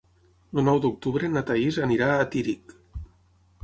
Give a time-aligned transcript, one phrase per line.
[0.59, 2.79] El nou d'octubre na Thaís anirà a Tírig.